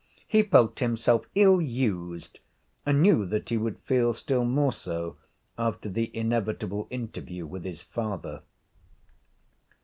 [0.27, 2.39] He felt himself ill used,
[2.87, 5.17] and knew that he would feel still more so
[5.59, 8.41] after the inevitable interview with his father.